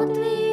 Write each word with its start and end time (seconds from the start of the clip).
Gott. 0.00 0.49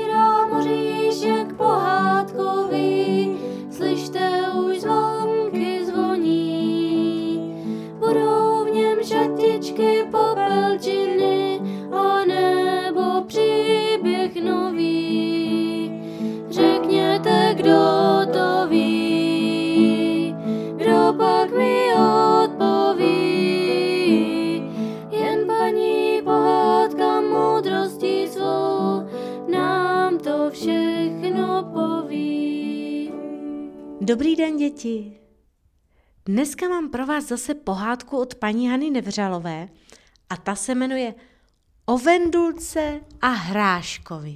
Dobrý 34.07 34.35
den, 34.35 34.57
děti. 34.57 35.19
Dneska 36.25 36.69
mám 36.69 36.89
pro 36.89 37.05
vás 37.05 37.27
zase 37.27 37.55
pohádku 37.55 38.17
od 38.17 38.35
paní 38.35 38.69
Hany 38.69 38.89
Nevřalové 38.89 39.69
a 40.29 40.37
ta 40.37 40.55
se 40.55 40.75
jmenuje 40.75 41.15
O 41.85 41.97
Vendulce 41.97 42.99
a 43.21 43.27
Hráškovi. 43.27 44.35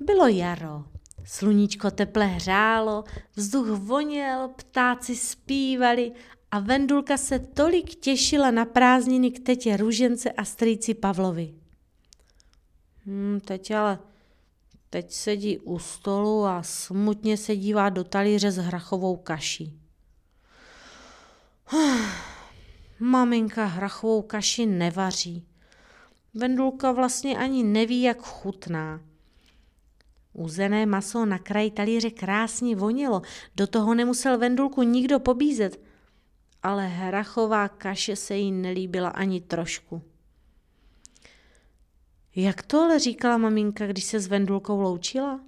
Bylo 0.00 0.26
jaro, 0.26 0.84
sluníčko 1.24 1.90
teple 1.90 2.26
hřálo, 2.26 3.04
vzduch 3.36 3.68
voněl, 3.68 4.48
ptáci 4.56 5.16
zpívali 5.16 6.12
a 6.50 6.58
Vendulka 6.58 7.16
se 7.16 7.38
tolik 7.38 7.94
těšila 7.94 8.50
na 8.50 8.64
prázdniny 8.64 9.30
k 9.30 9.46
tetě 9.46 9.76
Růžence 9.76 10.32
a 10.32 10.44
strýci 10.44 10.94
Pavlovi. 10.94 11.54
Hmm, 13.06 13.40
teď 13.40 13.70
ale 13.70 13.98
Teď 14.92 15.12
sedí 15.12 15.58
u 15.58 15.78
stolu 15.78 16.44
a 16.44 16.62
smutně 16.62 17.36
se 17.36 17.56
dívá 17.56 17.88
do 17.88 18.04
talíře 18.04 18.50
s 18.50 18.56
hrachovou 18.56 19.16
kaší. 19.16 19.80
Maminka 23.00 23.64
hrachovou 23.64 24.22
kaši 24.22 24.66
nevaří. 24.66 25.46
Vendulka 26.34 26.92
vlastně 26.92 27.38
ani 27.38 27.62
neví, 27.62 28.02
jak 28.02 28.22
chutná. 28.22 29.00
Uzené 30.32 30.86
maso 30.86 31.26
na 31.26 31.38
kraji 31.38 31.70
talíře 31.70 32.10
krásně 32.10 32.76
vonilo, 32.76 33.22
do 33.56 33.66
toho 33.66 33.94
nemusel 33.94 34.38
Vendulku 34.38 34.82
nikdo 34.82 35.20
pobízet, 35.20 35.80
ale 36.62 36.86
hrachová 36.86 37.68
kaše 37.68 38.16
se 38.16 38.36
jí 38.36 38.52
nelíbila 38.52 39.08
ani 39.08 39.40
trošku. 39.40 40.11
Jak 42.36 42.62
to 42.62 42.80
ale 42.80 42.98
říkala 42.98 43.38
maminka, 43.38 43.86
když 43.86 44.04
se 44.04 44.20
s 44.20 44.26
Vendulkou 44.26 44.80
loučila? 44.80 45.40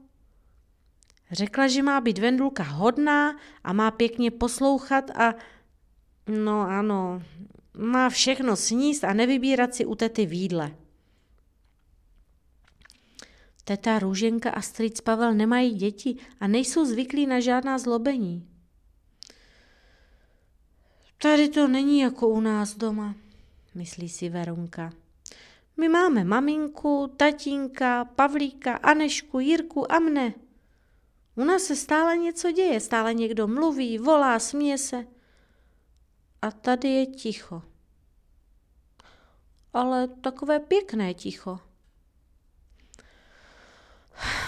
Řekla, 1.30 1.68
že 1.68 1.82
má 1.82 2.00
být 2.00 2.18
Vendulka 2.18 2.62
hodná 2.62 3.38
a 3.64 3.72
má 3.72 3.90
pěkně 3.90 4.30
poslouchat 4.30 5.10
a... 5.10 5.34
No 6.26 6.60
ano, 6.60 7.22
má 7.78 8.08
všechno 8.08 8.56
sníst 8.56 9.04
a 9.04 9.12
nevybírat 9.12 9.74
si 9.74 9.84
u 9.84 9.94
tety 9.94 10.26
výdle. 10.26 10.76
Teta 13.64 13.98
Růženka 13.98 14.50
a 14.50 14.60
strýc 14.60 15.00
Pavel 15.00 15.34
nemají 15.34 15.74
děti 15.74 16.16
a 16.40 16.46
nejsou 16.46 16.84
zvyklí 16.84 17.26
na 17.26 17.40
žádná 17.40 17.78
zlobení. 17.78 18.48
Tady 21.22 21.48
to 21.48 21.68
není 21.68 22.00
jako 22.00 22.28
u 22.28 22.40
nás 22.40 22.76
doma, 22.76 23.14
myslí 23.74 24.08
si 24.08 24.28
Verunka. 24.28 24.92
My 25.76 25.88
máme 25.88 26.24
maminku, 26.24 27.14
tatínka, 27.16 28.04
Pavlíka, 28.04 28.76
Anešku, 28.76 29.40
Jirku 29.40 29.92
a 29.92 29.98
mne. 29.98 30.34
U 31.36 31.44
nás 31.44 31.62
se 31.62 31.76
stále 31.76 32.16
něco 32.16 32.52
děje, 32.52 32.80
stále 32.80 33.14
někdo 33.14 33.46
mluví, 33.46 33.98
volá, 33.98 34.38
směje 34.38 34.78
se. 34.78 35.06
A 36.42 36.50
tady 36.50 36.88
je 36.88 37.06
ticho. 37.06 37.62
Ale 39.72 40.08
takové 40.08 40.60
pěkné 40.60 41.14
ticho. 41.14 41.58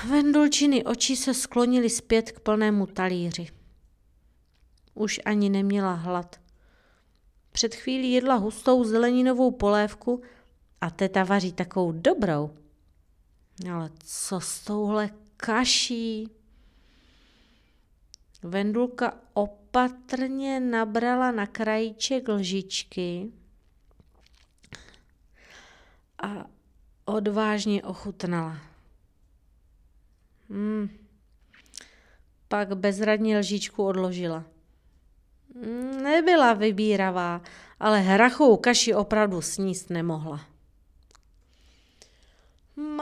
Vendulčiny 0.09 0.85
oči 0.85 1.17
se 1.17 1.35
sklonily 1.35 1.91
zpět 1.91 2.33
k 2.33 2.41
plnému 2.41 2.87
talíři. 2.87 3.49
Už 4.95 5.21
ani 5.25 5.51
neměla 5.51 5.93
hlad. 5.93 6.41
Před 7.53 7.75
chvílí 7.75 8.13
jedla 8.13 8.35
hustou 8.35 8.85
zeleninovou 8.85 9.51
polévku 9.51 10.23
a 10.81 10.91
teta 10.91 11.25
vaří 11.25 11.53
takovou 11.53 11.93
dobrou. 11.93 12.51
Ale 13.73 13.91
co 14.05 14.41
s 14.41 14.65
touhle 14.65 15.11
kaší? 15.37 16.29
Vendulka 18.43 19.15
opatrně 19.35 20.61
nabrala 20.61 21.31
na 21.31 21.47
krajíček 21.47 22.29
lžičky 22.29 23.33
a 26.23 26.47
odvážně 27.05 27.83
ochutnala. 27.83 28.59
Hmm. 30.51 30.89
Pak 32.49 32.77
bezradně 32.77 33.39
lžičku 33.39 33.85
odložila. 33.85 34.45
Hmm, 35.63 36.03
nebyla 36.03 36.53
vybíravá, 36.53 37.41
ale 37.81 38.01
hrachovou 38.01 38.57
kaši 38.57 38.95
opravdu 38.95 39.43
sníst 39.43 39.91
nemohla. 39.91 40.56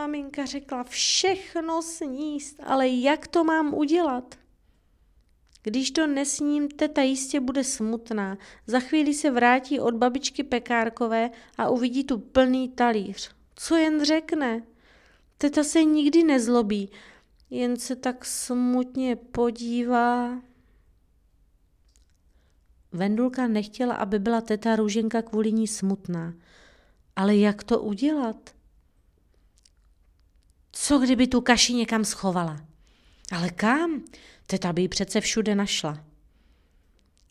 Maminka 0.04 0.44
řekla 0.46 0.84
všechno 0.84 1.82
sníst, 1.82 2.60
ale 2.66 2.88
jak 2.88 3.26
to 3.26 3.44
mám 3.44 3.74
udělat? 3.74 4.34
Když 5.62 5.90
to 5.90 6.06
nesním, 6.06 6.68
teta 6.68 7.02
jistě 7.02 7.40
bude 7.40 7.64
smutná. 7.64 8.38
Za 8.66 8.80
chvíli 8.80 9.14
se 9.14 9.30
vrátí 9.30 9.80
od 9.80 9.94
babičky 9.94 10.42
pekárkové 10.42 11.30
a 11.58 11.68
uvidí 11.68 12.04
tu 12.04 12.18
plný 12.18 12.68
talíř. 12.68 13.30
Co 13.54 13.76
jen 13.76 14.04
řekne? 14.04 14.62
Teta 15.38 15.64
se 15.64 15.84
nikdy 15.84 16.22
nezlobí, 16.22 16.90
jen 17.50 17.76
se 17.76 17.96
tak 17.96 18.24
smutně 18.24 19.16
podívá. 19.16 20.42
Vendulka 22.92 23.46
nechtěla, 23.46 23.94
aby 23.94 24.18
byla 24.18 24.40
teta 24.40 24.76
Růženka 24.76 25.22
kvůli 25.22 25.52
ní 25.52 25.68
smutná. 25.68 26.34
Ale 27.16 27.36
jak 27.36 27.62
to 27.62 27.80
udělat? 27.80 28.54
Co 30.76 30.98
kdyby 30.98 31.26
tu 31.26 31.40
kaši 31.40 31.74
někam 31.74 32.04
schovala? 32.04 32.60
Ale 33.32 33.50
kam? 33.50 34.04
Teta 34.46 34.72
by 34.72 34.82
ji 34.82 34.88
přece 34.88 35.20
všude 35.20 35.54
našla. 35.54 36.04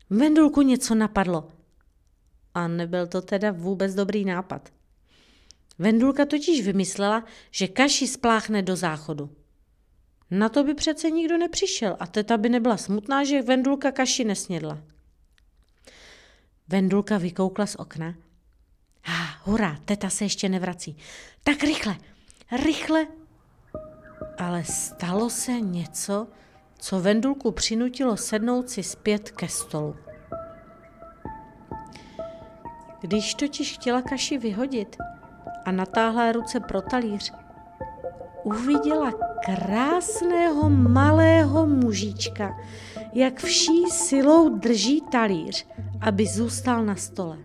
Vendulku 0.09 0.61
něco 0.61 0.95
napadlo. 0.95 1.47
A 2.53 2.67
nebyl 2.67 3.07
to 3.07 3.21
teda 3.21 3.51
vůbec 3.51 3.95
dobrý 3.95 4.25
nápad. 4.25 4.73
Vendulka 5.79 6.25
totiž 6.25 6.65
vymyslela, 6.65 7.23
že 7.51 7.67
kaši 7.67 8.07
spláchne 8.07 8.61
do 8.61 8.75
záchodu. 8.75 9.35
Na 10.31 10.49
to 10.49 10.63
by 10.63 10.73
přece 10.73 11.11
nikdo 11.11 11.37
nepřišel 11.37 11.97
a 11.99 12.07
teta 12.07 12.37
by 12.37 12.49
nebyla 12.49 12.77
smutná, 12.77 13.23
že 13.23 13.41
Vendulka 13.41 13.91
kaši 13.91 14.23
nesnědla. 14.23 14.81
Vendulka 16.67 17.17
vykoukla 17.17 17.65
z 17.65 17.75
okna. 17.75 18.15
Ah, 19.05 19.41
hurá, 19.43 19.79
teta 19.85 20.09
se 20.09 20.25
ještě 20.25 20.49
nevrací. 20.49 20.97
Tak 21.43 21.63
rychle, 21.63 21.97
rychle 22.63 23.07
ale 24.43 24.63
stalo 24.63 25.29
se 25.29 25.61
něco, 25.61 26.27
co 26.77 26.99
Vendulku 26.99 27.51
přinutilo 27.51 28.17
sednout 28.17 28.69
si 28.69 28.83
zpět 28.83 29.31
ke 29.31 29.47
stolu. 29.47 29.95
Když 33.01 33.35
totiž 33.35 33.73
chtěla 33.73 34.01
kaši 34.01 34.37
vyhodit 34.37 34.97
a 35.65 35.71
natáhla 35.71 36.31
ruce 36.31 36.59
pro 36.59 36.81
talíř, 36.81 37.33
uviděla 38.43 39.11
krásného 39.45 40.69
malého 40.69 41.67
mužička, 41.67 42.57
jak 43.13 43.39
vší 43.43 43.85
silou 43.91 44.49
drží 44.49 45.01
talíř, 45.11 45.67
aby 46.01 46.27
zůstal 46.27 46.85
na 46.85 46.95
stole. 46.95 47.37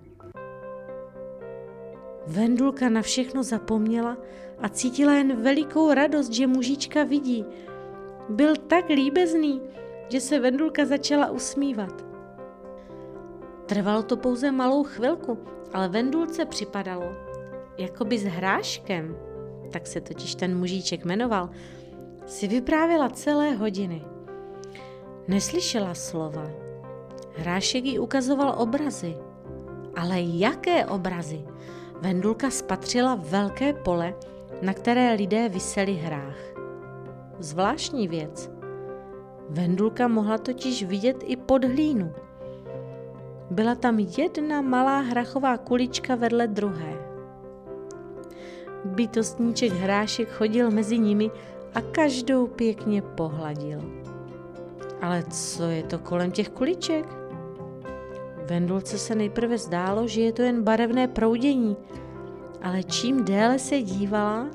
Vendulka 2.29 2.89
na 2.89 3.03
všechno 3.03 3.43
zapomněla 3.43 4.17
a 4.59 4.69
cítila 4.69 5.13
jen 5.13 5.43
velikou 5.43 5.95
radost, 5.95 6.33
že 6.33 6.47
mužička 6.47 7.05
vidí. 7.05 7.45
Byl 8.29 8.57
tak 8.57 8.89
líbezný, 8.89 9.61
že 10.09 10.21
se 10.21 10.41
Vendulka 10.41 10.85
začala 10.85 11.31
usmívat. 11.31 12.05
Trvalo 13.67 14.03
to 14.03 14.17
pouze 14.17 14.53
malou 14.53 14.85
chvilku, 14.85 15.39
ale 15.73 15.89
Vendulce 15.89 16.45
připadalo, 16.45 17.13
jako 17.79 18.05
by 18.05 18.19
s 18.19 18.25
hráškem, 18.25 19.17
tak 19.71 19.87
se 19.87 20.01
totiž 20.01 20.35
ten 20.35 20.59
mužíček 20.59 21.05
jmenoval, 21.05 21.51
si 22.27 22.49
vyprávěla 22.49 23.11
celé 23.11 23.55
hodiny. 23.55 24.05
Neslyšela 25.29 25.95
slova. 25.95 26.51
Hrášek 27.37 27.85
jí 27.85 27.99
ukazoval 27.99 28.55
obrazy. 28.59 29.17
Ale 29.97 30.21
jaké 30.21 30.87
obrazy? 30.87 31.45
Vendulka 32.00 32.50
spatřila 32.50 33.15
velké 33.15 33.73
pole, 33.73 34.15
na 34.62 34.75
které 34.75 35.15
lidé 35.15 35.49
vyseli 35.49 35.93
hrách. 35.95 36.37
Zvláštní 37.39 38.09
věc. 38.09 38.50
Vendulka 39.49 40.09
mohla 40.09 40.39
totiž 40.39 40.83
vidět 40.83 41.17
i 41.27 41.37
pod 41.37 41.65
hlínu. 41.65 42.12
Byla 43.50 43.75
tam 43.75 43.99
jedna 43.99 44.62
malá 44.62 44.99
hrachová 44.99 45.56
kulička 45.56 46.15
vedle 46.15 46.47
druhé. 46.47 46.95
Bytostníček 48.85 49.73
hrášek 49.73 50.29
chodil 50.29 50.71
mezi 50.71 50.99
nimi 50.99 51.31
a 51.75 51.81
každou 51.81 52.47
pěkně 52.47 53.03
pohladil. 53.03 53.81
Ale 55.01 55.23
co 55.23 55.62
je 55.62 55.83
to 55.83 55.99
kolem 55.99 56.31
těch 56.31 56.49
kuliček? 56.49 57.18
Vendulce 58.49 58.99
se 58.99 59.15
nejprve 59.15 59.59
zdálo, 59.59 60.09
že 60.09 60.21
je 60.21 60.33
to 60.33 60.43
jen 60.43 60.62
barevné 60.62 61.09
proudění, 61.09 61.77
ale 62.62 62.83
čím 62.83 63.25
déle 63.25 63.59
se 63.59 63.83
dívala, 63.83 64.47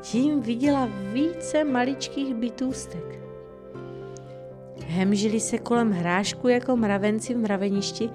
tím 0.00 0.40
viděla 0.40 0.88
více 1.12 1.64
maličkých 1.64 2.34
bytůstek. 2.34 3.20
Hemžili 4.86 5.40
se 5.40 5.58
kolem 5.58 5.90
hrášku 5.90 6.48
jako 6.48 6.76
mravenci 6.76 7.34
v 7.34 7.38
mraveništi 7.38 8.10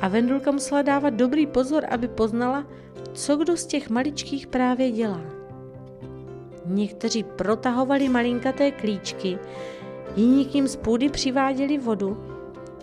a 0.00 0.08
Vendulka 0.08 0.50
musela 0.50 0.82
dávat 0.82 1.14
dobrý 1.14 1.46
pozor, 1.46 1.84
aby 1.90 2.08
poznala, 2.08 2.66
co 3.12 3.36
kdo 3.36 3.56
z 3.56 3.66
těch 3.66 3.90
maličkých 3.90 4.46
právě 4.46 4.90
dělá. 4.90 5.20
Někteří 6.66 7.22
protahovali 7.22 8.08
malinkaté 8.08 8.70
klíčky, 8.70 9.38
jiní 10.16 10.44
k 10.44 10.54
ním 10.54 10.68
z 10.68 10.76
půdy 10.76 11.08
přiváděli 11.08 11.78
vodu 11.78 12.37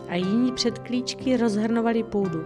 a 0.09 0.15
jiní 0.15 0.51
před 0.51 0.79
klíčky 0.79 1.37
rozhrnovali 1.37 2.03
půdu. 2.03 2.43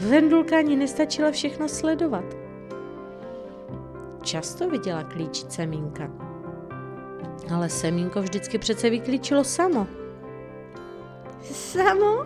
Vendulka 0.00 0.58
ani 0.58 0.76
nestačila 0.76 1.30
všechno 1.30 1.68
sledovat. 1.68 2.24
Často 4.22 4.70
viděla 4.70 5.02
klíčit 5.04 5.52
semínka. 5.52 6.10
Ale 7.54 7.68
semínko 7.68 8.22
vždycky 8.22 8.58
přece 8.58 8.90
vyklíčilo 8.90 9.44
samo. 9.44 9.86
Samo? 11.42 12.24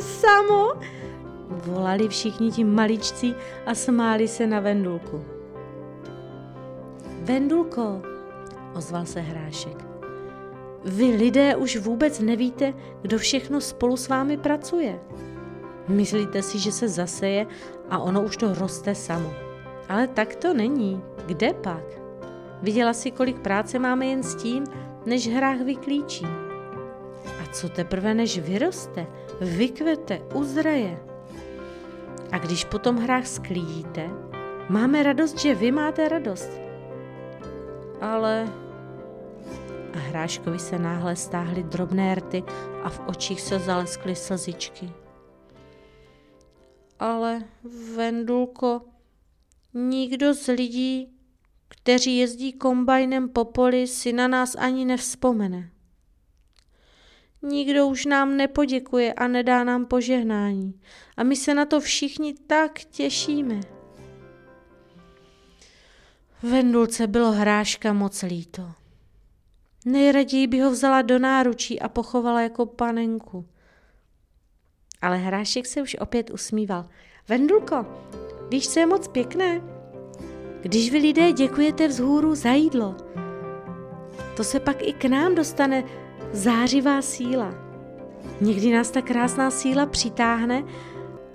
Samo? 0.00 0.72
Volali 1.48 2.08
všichni 2.08 2.50
ti 2.50 2.64
maličci 2.64 3.34
a 3.66 3.74
smáli 3.74 4.28
se 4.28 4.46
na 4.46 4.60
Vendulku. 4.60 5.24
Vendulko, 7.22 8.02
ozval 8.74 9.06
se 9.06 9.20
Hrášek. 9.20 9.91
Vy 10.84 11.04
lidé 11.04 11.56
už 11.56 11.76
vůbec 11.76 12.20
nevíte, 12.20 12.74
kdo 13.02 13.18
všechno 13.18 13.60
spolu 13.60 13.96
s 13.96 14.08
vámi 14.08 14.36
pracuje. 14.36 15.00
Myslíte 15.88 16.42
si, 16.42 16.58
že 16.58 16.72
se 16.72 16.88
zaseje 16.88 17.46
a 17.90 17.98
ono 17.98 18.22
už 18.22 18.36
to 18.36 18.54
roste 18.54 18.94
samo. 18.94 19.32
Ale 19.88 20.06
tak 20.06 20.36
to 20.36 20.54
není. 20.54 21.02
Kde 21.26 21.52
pak? 21.52 21.84
Viděla 22.62 22.92
si, 22.92 23.10
kolik 23.10 23.38
práce 23.38 23.78
máme 23.78 24.06
jen 24.06 24.22
s 24.22 24.34
tím, 24.34 24.64
než 25.06 25.28
hrách 25.28 25.60
vyklíčí. 25.60 26.26
A 27.26 27.52
co 27.52 27.68
teprve, 27.68 28.14
než 28.14 28.38
vyroste, 28.38 29.06
vykvete, 29.40 30.20
uzraje. 30.34 30.98
A 32.32 32.38
když 32.38 32.64
potom 32.64 32.96
hrách 32.96 33.26
sklídíte, 33.26 34.10
máme 34.68 35.02
radost, 35.02 35.38
že 35.38 35.54
vy 35.54 35.72
máte 35.72 36.08
radost. 36.08 36.50
Ale 38.00 38.61
a 39.94 39.98
hráškovi 39.98 40.58
se 40.58 40.78
náhle 40.78 41.16
stáhly 41.16 41.62
drobné 41.62 42.14
rty 42.14 42.44
a 42.82 42.90
v 42.90 43.00
očích 43.06 43.40
se 43.40 43.58
zaleskly 43.58 44.16
slzičky. 44.16 44.90
Ale, 46.98 47.44
Vendulko, 47.96 48.80
nikdo 49.74 50.34
z 50.34 50.46
lidí, 50.46 51.08
kteří 51.68 52.16
jezdí 52.16 52.52
kombajnem 52.52 53.28
po 53.28 53.44
poli, 53.44 53.86
si 53.86 54.12
na 54.12 54.28
nás 54.28 54.54
ani 54.58 54.84
nevzpomene. 54.84 55.70
Nikdo 57.42 57.86
už 57.86 58.06
nám 58.06 58.36
nepoděkuje 58.36 59.12
a 59.12 59.28
nedá 59.28 59.64
nám 59.64 59.86
požehnání. 59.86 60.80
A 61.16 61.22
my 61.22 61.36
se 61.36 61.54
na 61.54 61.66
to 61.66 61.80
všichni 61.80 62.34
tak 62.46 62.84
těšíme. 62.84 63.60
Vendulce 66.42 67.06
bylo 67.06 67.32
hráška 67.32 67.92
moc 67.92 68.22
líto. 68.22 68.81
Nejraději 69.84 70.46
by 70.46 70.60
ho 70.60 70.70
vzala 70.70 71.02
do 71.02 71.18
náručí 71.18 71.80
a 71.80 71.88
pochovala 71.88 72.40
jako 72.40 72.66
panenku. 72.66 73.46
Ale 75.00 75.16
hrášek 75.16 75.66
se 75.66 75.82
už 75.82 75.96
opět 76.00 76.30
usmíval. 76.30 76.88
Vendulko, 77.28 77.86
víš, 78.50 78.68
co 78.68 78.80
je 78.80 78.86
moc 78.86 79.08
pěkné? 79.08 79.60
Když 80.60 80.92
vy 80.92 80.98
lidé 80.98 81.32
děkujete 81.32 81.88
vzhůru 81.88 82.34
za 82.34 82.50
jídlo, 82.50 82.96
to 84.36 84.44
se 84.44 84.60
pak 84.60 84.82
i 84.82 84.92
k 84.92 85.04
nám 85.04 85.34
dostane 85.34 85.84
zářivá 86.32 87.02
síla. 87.02 87.54
Někdy 88.40 88.72
nás 88.72 88.90
ta 88.90 89.02
krásná 89.02 89.50
síla 89.50 89.86
přitáhne 89.86 90.64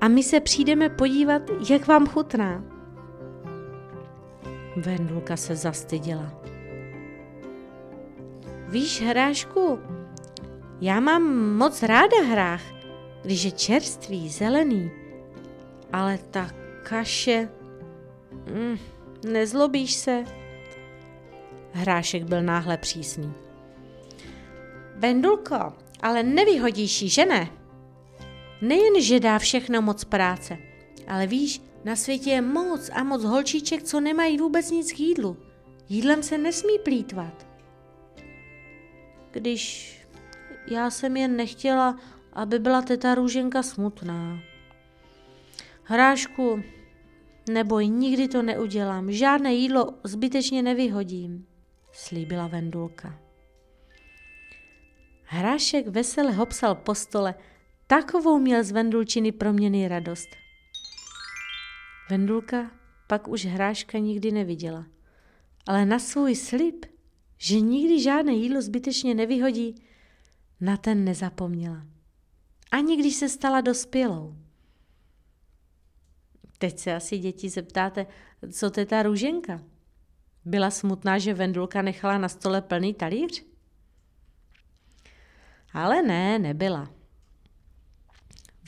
a 0.01 0.07
my 0.07 0.23
se 0.23 0.39
přijdeme 0.39 0.89
podívat, 0.89 1.41
jak 1.69 1.87
vám 1.87 2.07
chutná. 2.07 2.63
Vendulka 4.77 5.37
se 5.37 5.55
zastyděla. 5.55 6.56
Víš, 8.69 9.01
hrášku, 9.01 9.79
já 10.81 10.99
mám 10.99 11.55
moc 11.57 11.83
ráda 11.83 12.21
hrách, 12.21 12.61
když 13.23 13.43
je 13.43 13.51
čerstvý, 13.51 14.29
zelený, 14.29 14.91
ale 15.93 16.19
ta 16.31 16.49
kaše... 16.83 17.49
Mm, 18.53 18.77
nezlobíš 19.31 19.93
se? 19.93 20.23
Hrášek 21.71 22.23
byl 22.23 22.41
náhle 22.41 22.77
přísný. 22.77 23.33
Vendulko, 24.95 25.73
ale 26.01 26.23
nevyhodíš 26.23 27.01
ji, 27.01 27.09
že 27.09 27.25
ne? 27.25 27.49
Nejen, 28.61 29.01
že 29.01 29.19
dá 29.19 29.39
všechno 29.39 29.81
moc 29.81 30.03
práce, 30.03 30.57
ale 31.07 31.27
víš, 31.27 31.61
na 31.85 31.95
světě 31.95 32.29
je 32.29 32.41
moc 32.41 32.89
a 32.93 33.03
moc 33.03 33.23
holčiček, 33.23 33.83
co 33.83 33.99
nemají 33.99 34.37
vůbec 34.37 34.71
nic 34.71 34.91
k 34.91 34.99
jídlu. 34.99 35.37
Jídlem 35.89 36.23
se 36.23 36.37
nesmí 36.37 36.79
plítvat 36.83 37.46
když 39.31 39.93
já 40.67 40.89
jsem 40.89 41.17
jen 41.17 41.35
nechtěla, 41.35 41.99
aby 42.33 42.59
byla 42.59 42.81
teta 42.81 43.15
Růženka 43.15 43.63
smutná. 43.63 44.39
Hrášku, 45.83 46.63
neboj, 47.49 47.87
nikdy 47.87 48.27
to 48.27 48.41
neudělám, 48.41 49.11
žádné 49.11 49.53
jídlo 49.53 49.93
zbytečně 50.03 50.63
nevyhodím, 50.63 51.47
slíbila 51.91 52.47
Vendulka. 52.47 53.19
Hrášek 55.23 55.87
vesele 55.87 56.31
hopsal 56.31 56.75
po 56.75 56.95
stole, 56.95 57.35
takovou 57.87 58.39
měl 58.39 58.63
z 58.63 58.71
Vendulčiny 58.71 59.31
proměny 59.31 59.87
radost. 59.87 60.29
Vendulka 62.09 62.71
pak 63.07 63.27
už 63.27 63.45
hráška 63.45 63.97
nikdy 63.97 64.31
neviděla, 64.31 64.85
ale 65.67 65.85
na 65.85 65.99
svůj 65.99 66.35
slib 66.35 66.85
že 67.37 67.59
nikdy 67.59 68.01
žádné 68.01 68.33
jídlo 68.33 68.61
zbytečně 68.61 69.15
nevyhodí, 69.15 69.75
na 70.61 70.77
ten 70.77 71.05
nezapomněla. 71.05 71.85
Ani 72.71 72.97
když 72.97 73.15
se 73.15 73.29
stala 73.29 73.61
dospělou. 73.61 74.35
Teď 76.57 76.79
se 76.79 76.95
asi 76.95 77.17
děti 77.17 77.49
zeptáte, 77.49 78.05
co 78.51 78.71
to 78.71 78.79
je 78.79 78.85
ta 78.85 79.03
růženka? 79.03 79.61
Byla 80.45 80.71
smutná, 80.71 81.17
že 81.17 81.33
Vendulka 81.33 81.81
nechala 81.81 82.17
na 82.17 82.29
stole 82.29 82.61
plný 82.61 82.93
talíř? 82.93 83.45
Ale 85.73 86.01
ne, 86.01 86.39
nebyla. 86.39 86.91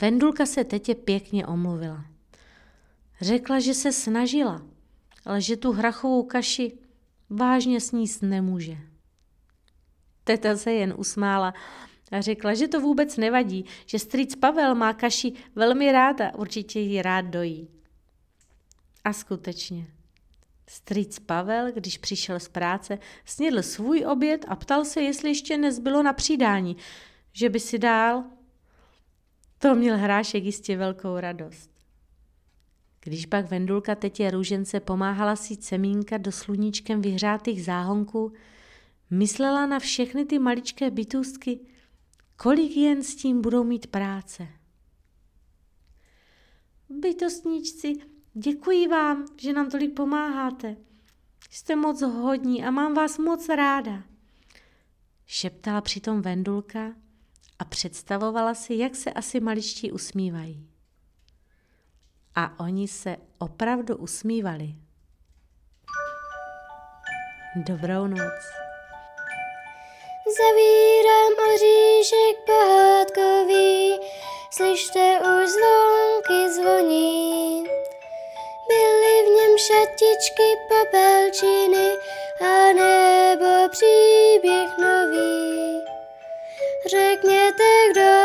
Vendulka 0.00 0.46
se 0.46 0.64
tetě 0.64 0.94
pěkně 0.94 1.46
omluvila. 1.46 2.04
Řekla, 3.20 3.60
že 3.60 3.74
se 3.74 3.92
snažila, 3.92 4.62
ale 5.24 5.40
že 5.40 5.56
tu 5.56 5.72
hrachovou 5.72 6.22
kaši 6.22 6.78
vážně 7.30 7.80
sníst 7.80 8.22
nemůže. 8.22 8.76
Teta 10.24 10.56
se 10.56 10.72
jen 10.72 10.94
usmála 10.96 11.54
a 12.10 12.20
řekla, 12.20 12.54
že 12.54 12.68
to 12.68 12.80
vůbec 12.80 13.16
nevadí, 13.16 13.64
že 13.86 13.98
strýc 13.98 14.36
Pavel 14.36 14.74
má 14.74 14.92
kaši 14.92 15.32
velmi 15.54 15.92
rád 15.92 16.20
a 16.20 16.34
určitě 16.34 16.80
ji 16.80 17.02
rád 17.02 17.24
dojí. 17.24 17.68
A 19.04 19.12
skutečně. 19.12 19.86
Strýc 20.68 21.18
Pavel, 21.18 21.72
když 21.72 21.98
přišel 21.98 22.40
z 22.40 22.48
práce, 22.48 22.98
snědl 23.24 23.62
svůj 23.62 24.04
oběd 24.06 24.44
a 24.48 24.56
ptal 24.56 24.84
se, 24.84 25.02
jestli 25.02 25.28
ještě 25.28 25.56
nezbylo 25.56 26.02
na 26.02 26.12
přidání, 26.12 26.76
že 27.32 27.48
by 27.48 27.60
si 27.60 27.78
dál. 27.78 28.24
To 29.58 29.74
měl 29.74 29.96
hrášek 29.96 30.44
jistě 30.44 30.76
velkou 30.76 31.16
radost. 31.16 31.79
Když 33.04 33.26
pak 33.26 33.50
Vendulka 33.50 33.94
tetě 33.94 34.30
růžence 34.30 34.80
pomáhala 34.80 35.36
si 35.36 35.56
semínka 35.56 36.18
do 36.18 36.32
sluníčkem 36.32 37.02
vyhřátých 37.02 37.64
záhonků, 37.64 38.32
myslela 39.10 39.66
na 39.66 39.78
všechny 39.78 40.24
ty 40.24 40.38
maličké 40.38 40.90
bytůstky, 40.90 41.60
kolik 42.36 42.76
jen 42.76 43.02
s 43.02 43.14
tím 43.14 43.40
budou 43.40 43.64
mít 43.64 43.86
práce. 43.86 44.48
Bytostníčci, 46.88 47.92
děkuji 48.34 48.88
vám, 48.88 49.26
že 49.40 49.52
nám 49.52 49.70
tolik 49.70 49.94
pomáháte. 49.94 50.76
Jste 51.50 51.76
moc 51.76 52.02
hodní 52.02 52.64
a 52.64 52.70
mám 52.70 52.94
vás 52.94 53.18
moc 53.18 53.48
ráda. 53.48 54.02
Šeptala 55.26 55.80
přitom 55.80 56.22
Vendulka 56.22 56.94
a 57.58 57.64
představovala 57.64 58.54
si, 58.54 58.74
jak 58.74 58.96
se 58.96 59.12
asi 59.12 59.40
maličtí 59.40 59.92
usmívají. 59.92 60.66
A 62.40 62.50
oni 62.58 62.88
se 62.88 63.16
opravdu 63.38 63.96
usmívali. 63.96 64.68
Dobrou 67.56 68.06
noc. 68.06 68.42
Zavírám 70.38 71.32
oříšek 71.48 72.36
pohádkový, 72.46 73.98
slyšte 74.50 75.18
už 75.20 75.48
zvonky 75.50 76.52
zvoní. 76.54 77.64
Byly 78.68 79.14
v 79.22 79.28
něm 79.36 79.58
šatičky, 79.58 80.48
popelčiny 80.68 81.90
a 82.40 82.72
nebo 82.72 83.68
příběh 83.68 84.78
nový. 84.78 85.80
Řekněte, 86.90 87.64
kdo 87.92 88.19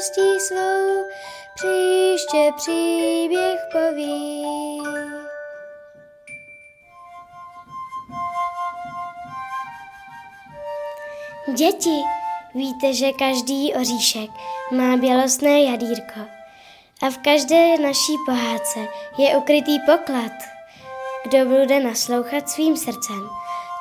moudrostí 0.00 0.40
svou 0.40 1.08
příště 1.54 2.52
příběh 2.56 3.60
poví. 3.72 4.44
Děti, 11.54 12.02
víte, 12.54 12.94
že 12.94 13.12
každý 13.12 13.74
oříšek 13.74 14.30
má 14.70 14.96
bělostné 14.96 15.60
jadírko 15.60 16.20
a 17.02 17.10
v 17.10 17.18
každé 17.18 17.78
naší 17.78 18.12
pohádce 18.26 18.80
je 19.18 19.36
ukrytý 19.36 19.78
poklad. 19.86 20.32
Kdo 21.24 21.44
bude 21.44 21.80
naslouchat 21.80 22.50
svým 22.50 22.76
srdcem, 22.76 23.28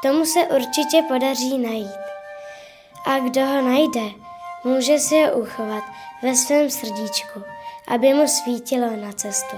tomu 0.03 0.25
se 0.25 0.39
určitě 0.39 1.01
podaří 1.07 1.57
najít. 1.57 1.99
A 3.05 3.19
kdo 3.19 3.45
ho 3.45 3.61
najde, 3.61 4.01
může 4.63 4.99
si 4.99 5.23
ho 5.23 5.31
uchovat 5.31 5.83
ve 6.23 6.35
svém 6.35 6.69
srdíčku, 6.69 7.43
aby 7.87 8.13
mu 8.13 8.27
svítilo 8.27 8.95
na 8.95 9.11
cestu. 9.11 9.55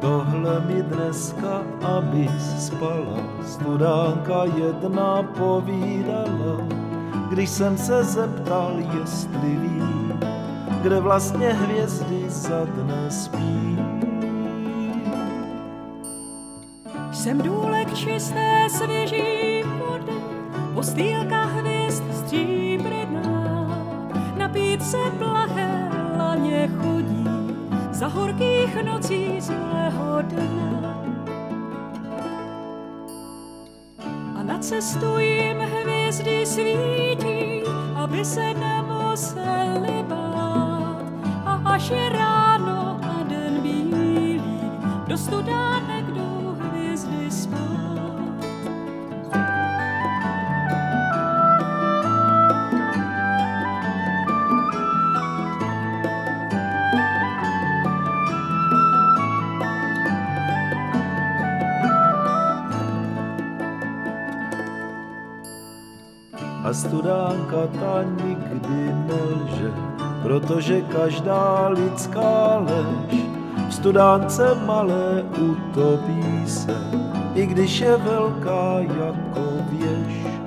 Tohle 0.00 0.60
mi 0.60 0.82
dneska, 0.82 1.62
abys 1.96 2.66
spala, 2.66 3.18
studánka 3.46 4.44
jedna 4.44 5.22
povídala, 5.22 6.66
když 7.30 7.50
jsem 7.50 7.78
se 7.78 8.04
zeptal, 8.04 8.76
jestli 9.00 9.56
ví, 9.56 9.82
kde 10.82 11.00
vlastně 11.00 11.48
hvězdy 11.48 12.30
za 12.30 12.64
dne 12.64 13.10
spí. 13.10 13.81
Jsem 17.22 17.38
důlek 17.38 17.94
čisté 17.94 18.66
svěží 18.70 19.62
vody, 19.62 20.12
postýlka 20.74 21.44
hvězd 21.44 22.02
stříbrná, 22.14 23.68
napít 24.36 24.82
se 24.82 24.96
plahé 25.18 25.90
laně 26.18 26.70
chodí, 26.78 27.24
za 27.90 28.06
horkých 28.06 28.82
nocí 28.82 29.40
zlého 29.40 30.22
dne. 30.22 30.82
A 34.36 34.42
na 34.42 34.58
cestu 34.58 35.18
jim 35.18 35.58
hvězdy 35.58 36.46
svítí, 36.46 37.62
aby 37.94 38.24
se 38.24 38.54
nemuseli 38.54 40.04
bát. 40.08 41.02
A 41.44 41.60
až 41.64 41.90
je 41.90 42.08
ráno 42.08 43.00
a 43.02 43.22
den 43.22 43.60
bílý, 43.62 44.42
do 45.06 45.18
studánek 45.18 45.91
studánka 67.32 67.80
ta 67.80 68.02
nikdy 68.02 68.94
nelže, 69.08 69.72
protože 70.22 70.80
každá 70.80 71.68
lidská 71.68 72.58
lež 72.58 73.22
v 73.68 73.74
studánce 73.74 74.54
malé 74.66 75.24
utopí 75.38 76.46
se, 76.46 76.76
i 77.34 77.46
když 77.46 77.80
je 77.80 77.96
velká 77.96 78.78
jako 78.78 79.42
věž. 79.70 80.41